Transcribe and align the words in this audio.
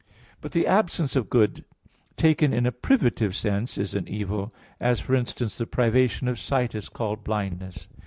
But 0.41 0.53
the 0.53 0.65
absence 0.65 1.15
of 1.15 1.29
good, 1.29 1.63
taken 2.17 2.53
in 2.53 2.65
a 2.65 2.71
privative 2.71 3.35
sense, 3.35 3.77
is 3.77 3.93
an 3.93 4.07
evil; 4.07 4.51
as, 4.79 4.99
for 4.99 5.13
instance, 5.13 5.59
the 5.59 5.67
privation 5.67 6.27
of 6.27 6.39
sight 6.39 6.73
is 6.73 6.89
called 6.89 7.23
blindness. 7.23 7.87